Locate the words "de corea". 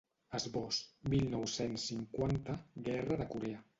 3.23-3.63